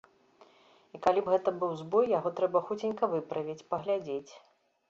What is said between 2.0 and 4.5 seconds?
яго трэба хуценька выправіць, паглядзець.